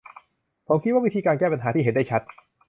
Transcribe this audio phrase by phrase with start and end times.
[0.67, 2.21] ผมคิดว่าวิธีการแก้ปัญหาที่เห็นได้ชัด